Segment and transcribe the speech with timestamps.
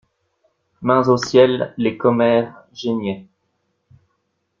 [0.81, 3.27] Mains au ciel, les commères geignaient.